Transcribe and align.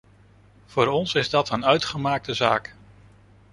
Voor 0.65 0.87
ons 0.87 1.15
is 1.15 1.29
dat 1.29 1.49
een 1.49 1.65
uitgemaakte 1.65 2.33
zaak. 2.33 2.75